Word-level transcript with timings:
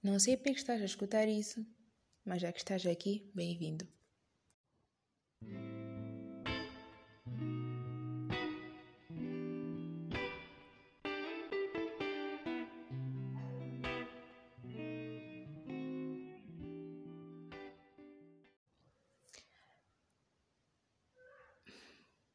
Não 0.00 0.16
sei 0.20 0.36
porque 0.36 0.52
estás 0.52 0.80
a 0.80 0.84
escutar 0.84 1.26
isso, 1.26 1.66
mas 2.24 2.40
já 2.40 2.52
que 2.52 2.58
estás 2.58 2.86
aqui, 2.86 3.28
bem-vindo. 3.34 3.84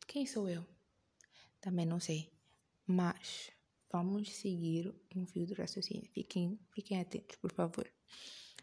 Quem 0.05 0.25
sou 0.25 0.49
eu? 0.49 0.65
Também 1.61 1.85
não 1.85 1.99
sei. 2.01 2.29
Mas 2.85 3.52
vamos 3.93 4.35
seguir 4.35 4.91
um 5.15 5.25
fio 5.27 5.45
de 5.45 5.53
raciocínio. 5.53 6.09
Fiquem, 6.11 6.59
fiquem 6.73 6.99
atentos, 6.99 7.35
por 7.37 7.51
favor. 7.51 7.87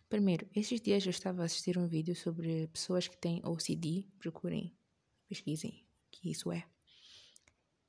Primeiro, 0.09 0.45
esses 0.57 0.81
dias 0.81 1.07
eu 1.07 1.11
estava 1.11 1.43
a 1.43 1.45
assistir 1.45 1.79
um 1.79 1.87
vídeo 1.87 2.17
sobre 2.17 2.67
pessoas 2.67 3.07
que 3.07 3.17
têm 3.17 3.41
OCD. 3.45 4.09
Procurem, 4.19 4.77
pesquisem 5.29 5.87
que 6.11 6.33
isso 6.33 6.51
é. 6.51 6.65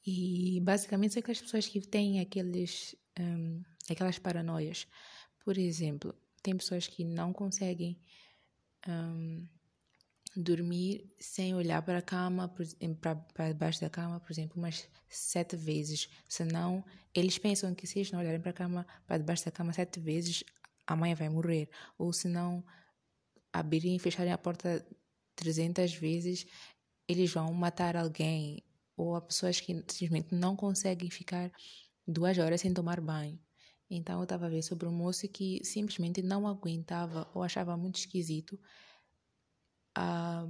E 0.05 0.59
basicamente 0.61 1.13
são 1.13 1.19
aquelas 1.19 1.41
pessoas 1.41 1.67
que 1.67 1.81
têm 1.81 2.19
aqueles, 2.19 2.95
um, 3.19 3.63
aquelas 3.89 4.19
paranoias. 4.19 4.87
Por 5.43 5.57
exemplo, 5.57 6.13
tem 6.43 6.55
pessoas 6.55 6.87
que 6.87 7.03
não 7.03 7.33
conseguem 7.33 7.99
um, 8.87 9.47
dormir 10.35 11.13
sem 11.19 11.53
olhar 11.53 11.81
para 11.81 11.99
a 11.99 12.01
cama, 12.01 12.53
para, 13.33 13.53
baixo 13.53 13.81
da 13.81 13.89
cama, 13.89 14.19
por 14.19 14.31
exemplo, 14.31 14.57
umas 14.57 14.87
sete 15.09 15.55
vezes. 15.55 16.09
Senão, 16.27 16.83
eles 17.13 17.37
pensam 17.37 17.75
que 17.75 17.85
se 17.85 17.99
eles 17.99 18.11
não 18.11 18.19
olharem 18.19 18.39
para 18.39 18.51
a 18.51 18.53
cama, 18.53 18.87
para 19.05 19.17
debaixo 19.17 19.45
da 19.45 19.51
cama 19.51 19.73
sete 19.73 19.99
vezes, 19.99 20.43
a 20.87 20.95
mãe 20.95 21.13
vai 21.15 21.29
morrer. 21.29 21.69
Ou 21.97 22.13
se 22.13 22.27
não 22.27 22.63
abrirem 23.51 23.95
e 23.95 23.99
fecharem 23.99 24.31
a 24.31 24.37
porta 24.37 24.85
300 25.35 25.93
vezes, 25.93 26.45
eles 27.07 27.31
vão 27.33 27.53
matar 27.53 27.97
alguém. 27.97 28.63
Ou 28.95 29.15
há 29.15 29.21
pessoas 29.21 29.59
que 29.59 29.83
simplesmente 29.87 30.33
não 30.33 30.55
conseguem 30.55 31.09
ficar 31.09 31.51
duas 32.07 32.37
horas 32.37 32.61
sem 32.61 32.73
tomar 32.73 33.01
banho. 33.01 33.39
Então, 33.89 34.19
eu 34.19 34.23
estava 34.23 34.45
a 34.45 34.49
ver 34.49 34.61
sobre 34.61 34.87
um 34.87 34.91
moço 34.91 35.27
que 35.27 35.59
simplesmente 35.65 36.21
não 36.21 36.47
aguentava 36.47 37.29
ou 37.33 37.43
achava 37.43 37.75
muito 37.75 37.97
esquisito 37.97 38.57
a, 39.95 40.47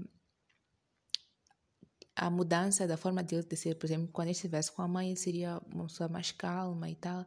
a 2.16 2.30
mudança 2.30 2.88
da 2.88 2.97
forma 2.97 3.23
dele 3.23 3.44
de 3.44 3.56
ser. 3.56 3.75
Por 3.75 3.86
exemplo, 3.86 4.09
quando 4.11 4.28
ele 4.28 4.36
estivesse 4.36 4.72
com 4.72 4.81
a 4.81 4.88
mãe, 4.88 5.08
ele 5.08 5.20
seria 5.20 5.59
uma 5.73 5.86
pessoa 5.88 6.09
mais 6.09 6.31
calma 6.31 6.89
e 6.89 6.95
tal. 6.95 7.25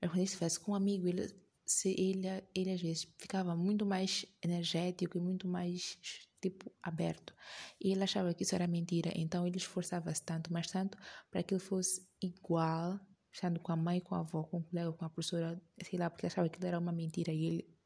Mas 0.00 0.10
quando 0.10 0.16
ele 0.16 0.24
estivesse 0.24 0.60
com 0.60 0.72
um 0.72 0.74
amigo, 0.74 1.08
ele, 1.08 1.28
se 1.64 1.90
ele, 1.98 2.28
ele 2.54 2.72
às 2.72 2.80
vezes 2.80 3.08
ficava 3.18 3.56
muito 3.56 3.84
mais 3.86 4.26
energético 4.42 5.18
e 5.18 5.20
muito 5.20 5.48
mais 5.48 5.98
tipo 6.40 6.70
aberto. 6.82 7.34
E 7.80 7.92
ele 7.92 8.02
achava 8.04 8.32
que 8.34 8.42
isso 8.42 8.54
era 8.54 8.66
mentira, 8.66 9.10
então 9.14 9.46
ele 9.46 9.56
esforçava-se 9.56 10.22
tanto, 10.22 10.52
mas 10.52 10.68
tanto 10.68 10.98
para 11.30 11.42
que 11.42 11.54
ele 11.54 11.60
fosse 11.60 12.06
igual, 12.22 13.00
estando 13.32 13.60
com 13.60 13.72
a 13.72 13.76
mãe, 13.76 14.00
com 14.00 14.14
a 14.14 14.20
avó, 14.20 14.42
com 14.44 14.58
o 14.58 14.64
colega, 14.64 14.92
com 14.92 15.04
a 15.04 15.10
professora, 15.10 15.60
sei 15.82 15.98
lá, 15.98 16.10
porque 16.10 16.26
achava 16.26 16.48
que 16.48 16.58
ele 16.58 16.68
era 16.68 16.78
uma 16.78 16.92
mentira 16.92 17.32
e 17.32 17.44
ele 17.44 17.76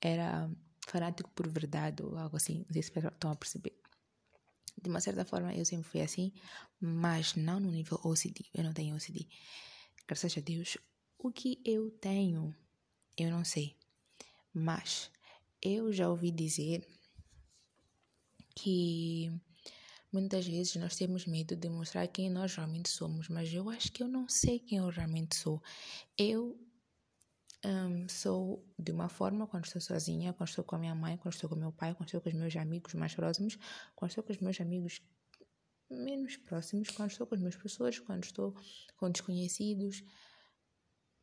era 0.00 0.50
fanático 0.86 1.30
por 1.30 1.48
verdade 1.48 2.02
ou 2.02 2.16
algo 2.16 2.36
assim. 2.36 2.64
Não 2.66 2.72
sei 2.72 2.82
se 2.82 2.92
estão 2.98 3.30
a 3.30 3.36
perceber. 3.36 3.78
De 4.80 4.88
uma 4.88 5.00
certa 5.00 5.24
forma, 5.24 5.54
eu 5.54 5.64
sempre 5.64 5.88
fui 5.88 6.00
assim, 6.00 6.32
mas 6.80 7.34
não 7.34 7.58
no 7.58 7.70
nível 7.70 8.00
OCD. 8.04 8.46
Eu 8.54 8.64
não 8.64 8.72
tenho 8.72 8.94
OCD. 8.94 9.26
Graças 10.06 10.36
a 10.36 10.40
Deus. 10.40 10.78
O 11.18 11.32
que 11.32 11.60
eu 11.64 11.90
tenho, 11.90 12.54
eu 13.16 13.30
não 13.30 13.44
sei. 13.44 13.76
Mas 14.52 15.10
eu 15.60 15.92
já 15.92 16.08
ouvi 16.08 16.30
dizer 16.30 16.86
que 18.54 19.32
muitas 20.12 20.46
vezes 20.46 20.76
nós 20.76 20.94
temos 20.94 21.26
medo 21.26 21.56
de 21.56 21.68
mostrar 21.68 22.06
quem 22.06 22.30
nós 22.30 22.54
realmente 22.54 22.88
somos, 22.88 23.28
mas 23.28 23.52
eu 23.52 23.68
acho 23.68 23.90
que 23.92 24.02
eu 24.02 24.08
não 24.08 24.28
sei 24.28 24.58
quem 24.58 24.78
eu 24.78 24.88
realmente 24.88 25.36
sou. 25.36 25.62
Eu 26.16 26.58
um, 27.64 28.08
sou 28.08 28.64
de 28.78 28.92
uma 28.92 29.08
forma 29.08 29.46
quando 29.46 29.64
estou 29.64 29.80
sozinha, 29.80 30.32
quando 30.32 30.48
estou 30.48 30.64
com 30.64 30.76
a 30.76 30.78
minha 30.78 30.94
mãe, 30.94 31.16
quando 31.16 31.34
estou 31.34 31.48
com 31.48 31.56
meu 31.56 31.72
pai, 31.72 31.94
quando 31.94 32.08
estou 32.08 32.20
com 32.20 32.28
os 32.28 32.34
meus 32.34 32.56
amigos 32.56 32.94
mais 32.94 33.14
próximos, 33.14 33.58
quando 33.94 34.10
estou 34.10 34.24
com 34.24 34.32
os 34.32 34.38
meus 34.38 34.60
amigos 34.60 35.02
menos 35.90 36.36
próximos, 36.36 36.90
quando 36.90 37.10
estou 37.10 37.26
com 37.26 37.34
os 37.34 37.40
meus 37.40 37.54
professores, 37.54 37.98
quando 37.98 38.24
estou 38.24 38.54
com 38.96 39.10
desconhecidos, 39.10 40.02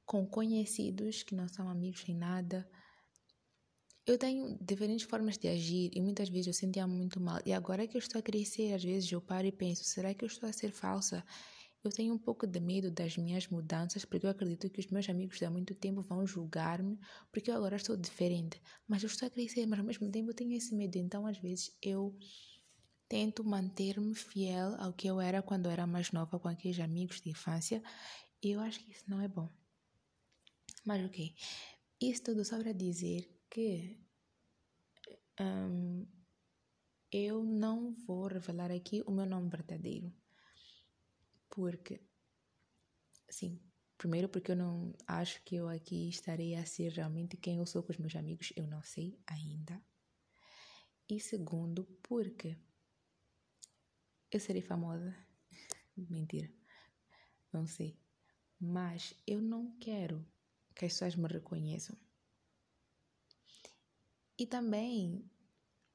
com 0.05 0.25
conhecidos 0.25 1.23
que 1.23 1.35
não 1.35 1.47
são 1.47 1.69
amigos 1.69 2.03
nem 2.07 2.17
nada. 2.17 2.69
Eu 4.05 4.17
tenho 4.17 4.57
diferentes 4.61 5.05
formas 5.05 5.37
de 5.37 5.47
agir 5.47 5.89
e 5.93 6.01
muitas 6.01 6.27
vezes 6.27 6.47
eu 6.47 6.53
sentia 6.53 6.85
muito 6.85 7.21
mal. 7.21 7.39
E 7.45 7.53
agora 7.53 7.87
que 7.87 7.95
eu 7.95 7.99
estou 7.99 8.19
a 8.19 8.21
crescer, 8.21 8.73
às 8.73 8.83
vezes 8.83 9.09
eu 9.09 9.21
paro 9.21 9.47
e 9.47 9.51
penso: 9.51 9.83
será 9.85 10.13
que 10.13 10.25
eu 10.25 10.27
estou 10.27 10.49
a 10.49 10.53
ser 10.53 10.71
falsa? 10.71 11.23
Eu 11.83 11.91
tenho 11.91 12.13
um 12.13 12.17
pouco 12.17 12.47
de 12.47 12.61
medo 12.61 12.89
das 12.89 13.17
minhas 13.17 13.47
mudanças, 13.49 14.05
porque 14.05 14.25
eu 14.25 14.29
acredito 14.29 14.69
que 14.69 14.79
os 14.79 14.87
meus 14.87 15.09
amigos 15.09 15.43
há 15.43 15.49
muito 15.49 15.75
tempo 15.75 16.01
vão 16.01 16.25
julgar-me, 16.25 16.97
porque 17.29 17.51
eu 17.51 17.55
agora 17.55 17.75
estou 17.75 17.97
diferente. 17.97 18.61
Mas 18.87 19.03
eu 19.03 19.07
estou 19.07 19.27
a 19.27 19.29
crescer, 19.29 19.65
mas 19.65 19.79
ao 19.79 19.85
mesmo 19.85 20.09
tempo 20.09 20.29
eu 20.29 20.33
tenho 20.33 20.53
esse 20.53 20.73
medo. 20.73 20.97
Então, 20.97 21.27
às 21.27 21.37
vezes, 21.39 21.77
eu 21.81 22.17
tento 23.09 23.43
manter-me 23.43 24.15
fiel 24.15 24.75
ao 24.79 24.93
que 24.93 25.07
eu 25.07 25.19
era 25.19 25.41
quando 25.41 25.65
eu 25.65 25.71
era 25.71 25.85
mais 25.85 26.09
nova, 26.13 26.39
com 26.39 26.47
aqueles 26.47 26.79
amigos 26.79 27.19
de 27.19 27.29
infância. 27.31 27.83
E 28.41 28.51
eu 28.51 28.61
acho 28.61 28.79
que 28.79 28.91
isso 28.91 29.03
não 29.09 29.19
é 29.19 29.27
bom. 29.27 29.49
Mas, 30.85 31.03
ok. 31.03 31.35
Isso 31.99 32.23
tudo 32.23 32.45
só 32.45 32.57
para 32.59 32.71
dizer 32.71 33.29
que. 33.49 33.99
Um, 35.37 36.07
eu 37.11 37.43
não 37.43 37.93
vou 38.07 38.27
revelar 38.27 38.71
aqui 38.71 39.03
o 39.05 39.11
meu 39.11 39.25
nome 39.25 39.49
verdadeiro 39.49 40.11
porque, 41.55 42.01
sim, 43.29 43.61
primeiro 43.95 44.27
porque 44.27 44.51
eu 44.51 44.55
não 44.55 44.91
acho 45.05 45.43
que 45.43 45.55
eu 45.55 45.69
aqui 45.69 46.09
estarei 46.09 46.55
a 46.55 46.65
ser 46.65 46.91
realmente 46.93 47.37
quem 47.37 47.57
eu 47.57 47.65
sou 47.67 47.83
com 47.83 47.91
os 47.91 47.97
meus 47.99 48.15
amigos, 48.15 48.51
eu 48.55 48.65
não 48.65 48.81
sei 48.81 49.19
ainda. 49.27 49.79
E 51.07 51.19
segundo, 51.19 51.85
porque 52.01 52.57
eu 54.31 54.39
serei 54.39 54.63
famosa. 54.63 55.15
Mentira, 55.95 56.51
não 57.51 57.67
sei. 57.67 57.99
Mas 58.59 59.13
eu 59.27 59.39
não 59.39 59.77
quero 59.77 60.25
que 60.73 60.85
as 60.85 60.93
pessoas 60.93 61.15
me 61.15 61.27
reconheçam. 61.27 61.95
E 64.39 64.47
também 64.47 65.29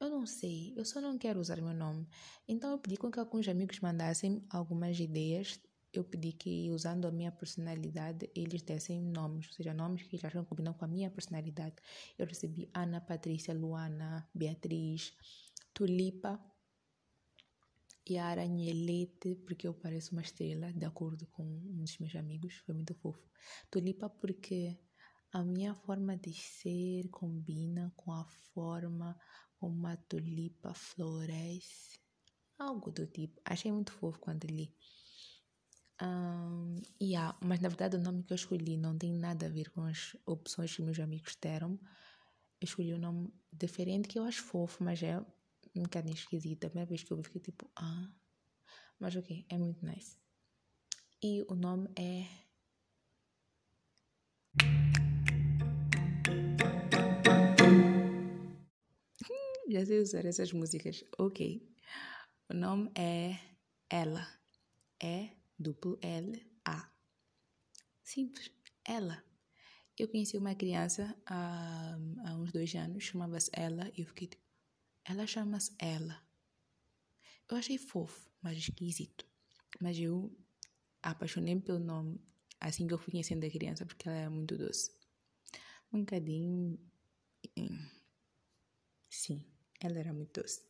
eu 0.00 0.08
não 0.10 0.26
sei, 0.26 0.72
eu 0.76 0.84
só 0.84 1.00
não 1.00 1.18
quero 1.18 1.40
usar 1.40 1.60
meu 1.60 1.74
nome. 1.74 2.08
Então 2.46 2.70
eu 2.70 2.78
pedi 2.78 2.96
com 2.96 3.10
que 3.10 3.18
alguns 3.18 3.48
amigos 3.48 3.80
mandassem 3.80 4.44
algumas 4.50 4.98
ideias. 4.98 5.60
Eu 5.92 6.04
pedi 6.04 6.32
que, 6.32 6.70
usando 6.70 7.06
a 7.06 7.10
minha 7.10 7.32
personalidade, 7.32 8.30
eles 8.34 8.62
dessem 8.62 9.00
nomes, 9.00 9.48
ou 9.48 9.54
seja, 9.54 9.72
nomes 9.72 10.02
que 10.02 10.16
eles 10.16 10.24
acham 10.24 10.44
combinam 10.44 10.74
com 10.74 10.84
a 10.84 10.88
minha 10.88 11.10
personalidade. 11.10 11.76
Eu 12.18 12.26
recebi 12.26 12.70
Ana, 12.74 13.00
Patrícia, 13.00 13.54
Luana, 13.54 14.28
Beatriz, 14.34 15.14
Tulipa, 15.72 16.38
e 18.10 18.16
a 18.16 18.26
Aranhelete, 18.26 19.34
porque 19.46 19.68
eu 19.68 19.74
pareço 19.74 20.12
uma 20.12 20.22
estrela, 20.22 20.72
de 20.72 20.86
acordo 20.86 21.26
com 21.26 21.42
um 21.44 21.82
dos 21.82 21.98
meus 21.98 22.16
amigos. 22.16 22.54
Foi 22.64 22.74
muito 22.74 22.94
fofo. 22.94 23.22
Tulipa, 23.70 24.08
porque 24.08 24.78
a 25.30 25.44
minha 25.44 25.74
forma 25.74 26.16
de 26.16 26.32
ser 26.32 27.08
combina 27.10 27.92
com 27.96 28.10
a 28.12 28.24
forma 28.54 29.18
uma 29.60 29.96
tulipa 29.96 30.74
floresce, 30.74 31.98
algo 32.58 32.90
do 32.90 33.06
tipo. 33.06 33.40
Achei 33.44 33.72
muito 33.72 33.92
fofo 33.92 34.18
quando 34.20 34.44
li. 34.44 34.74
Um, 36.00 36.76
yeah, 37.02 37.36
mas 37.42 37.58
na 37.60 37.68
verdade 37.68 37.96
o 37.96 38.00
nome 38.00 38.22
que 38.22 38.32
eu 38.32 38.36
escolhi 38.36 38.76
não 38.76 38.96
tem 38.96 39.12
nada 39.12 39.46
a 39.46 39.48
ver 39.48 39.68
com 39.70 39.82
as 39.82 40.16
opções 40.24 40.74
que 40.74 40.82
meus 40.82 40.98
amigos 41.00 41.36
deram. 41.40 41.78
Eu 42.60 42.64
escolhi 42.64 42.94
um 42.94 42.98
nome 42.98 43.32
diferente 43.52 44.08
que 44.08 44.18
eu 44.18 44.24
acho 44.24 44.42
fofo, 44.42 44.82
mas 44.82 45.02
é 45.02 45.18
um 45.74 45.82
bocadinho 45.82 46.14
esquisito. 46.14 46.64
A 46.64 46.70
primeira 46.70 46.88
vez 46.88 47.02
que 47.02 47.12
eu 47.12 47.16
vi 47.16 47.24
fiquei 47.24 47.40
tipo, 47.40 47.68
ah, 47.76 48.10
mas 48.98 49.16
ok, 49.16 49.44
é 49.48 49.58
muito 49.58 49.84
nice. 49.84 50.16
E 51.22 51.44
o 51.48 51.54
nome 51.54 51.88
é 51.96 52.26
já 59.68 59.84
sei 59.84 60.00
usar 60.00 60.24
essas 60.24 60.52
músicas. 60.52 61.04
Ok. 61.18 61.62
O 62.48 62.54
nome 62.54 62.90
é 62.94 63.38
Ela. 63.90 64.26
É 65.00 65.30
duplo 65.58 65.98
L 66.02 66.42
A. 66.64 66.90
Simples. 68.02 68.50
Ela. 68.84 69.22
Eu 69.98 70.08
conheci 70.08 70.36
uma 70.36 70.54
criança 70.54 71.14
há, 71.26 71.96
há 72.24 72.34
uns 72.36 72.52
dois 72.52 72.74
anos, 72.74 73.04
chamava-se 73.04 73.50
Ela, 73.52 73.90
e 73.96 74.00
eu 74.00 74.06
fiquei 74.06 74.28
tipo, 74.28 74.42
ela 75.04 75.26
chama-se 75.26 75.74
Ela. 75.78 76.22
Eu 77.50 77.56
achei 77.56 77.78
fofo, 77.78 78.30
mas 78.40 78.56
esquisito. 78.58 79.26
Mas 79.80 79.98
eu 79.98 80.34
apaixonei 81.02 81.58
pelo 81.60 81.80
nome 81.80 82.20
assim 82.60 82.86
que 82.86 82.94
eu 82.94 82.98
fui 82.98 83.10
conhecendo 83.10 83.44
a 83.44 83.50
criança, 83.50 83.84
porque 83.84 84.08
ela 84.08 84.18
é 84.18 84.28
muito 84.28 84.56
doce. 84.56 84.96
Um 85.92 86.00
bocadinho 86.00 86.78
Sim, 89.08 89.44
ela 89.80 89.98
era 89.98 90.12
muito 90.12 90.40
doce. 90.40 90.66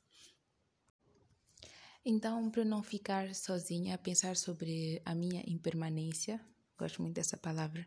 Então, 2.05 2.51
para 2.51 2.65
não 2.65 2.83
ficar 2.83 3.35
sozinha 3.35 3.95
a 3.95 3.99
pensar 3.99 4.37
sobre 4.37 5.03
a 5.05 5.15
minha 5.15 5.43
impermanência, 5.47 6.41
gosto 6.79 7.03
muito 7.03 7.15
dessa 7.15 7.37
palavra, 7.37 7.87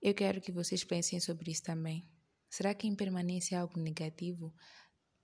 eu 0.00 0.14
quero 0.14 0.40
que 0.40 0.52
vocês 0.52 0.84
pensem 0.84 1.20
sobre 1.20 1.50
isso 1.50 1.62
também. 1.62 2.08
Será 2.48 2.74
que 2.74 2.86
a 2.86 2.90
impermanência 2.90 3.56
é 3.56 3.58
algo 3.58 3.78
negativo? 3.80 4.54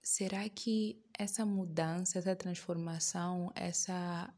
Será 0.02 0.48
que 0.48 1.04
essa 1.18 1.46
mudança, 1.46 2.18
essa 2.18 2.34
transformação, 2.34 3.52
essa, 3.54 4.34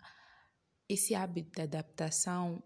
esse 0.89 1.15
hábito 1.15 1.53
de 1.53 1.63
adaptação 1.63 2.63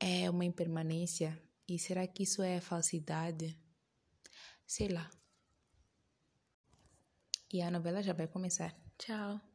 é 0.00 0.30
uma 0.30 0.44
impermanência? 0.44 1.40
E 1.68 1.78
será 1.78 2.06
que 2.06 2.22
isso 2.22 2.42
é 2.42 2.60
falsidade? 2.60 3.58
Sei 4.66 4.88
lá. 4.88 5.10
E 7.52 7.60
a 7.62 7.70
novela 7.70 8.02
já 8.02 8.12
vai 8.12 8.26
começar. 8.26 8.74
Tchau! 8.98 9.51